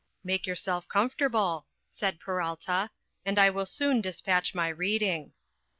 "Make 0.23 0.47
yourself 0.47 0.87
comfortable," 0.87 1.67
said 1.91 2.19
Peralta; 2.19 2.89
"and 3.23 3.37
I 3.37 3.51
will 3.51 3.67
soon 3.67 4.01
despatch 4.01 4.55
my 4.55 4.69
reading." 4.69 5.33